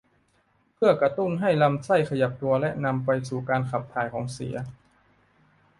[0.73, 4.55] เพื่อกระตุ้นให้ลำไส้ขยับตัวและนำไปสู่การขับถ่ายของเสีย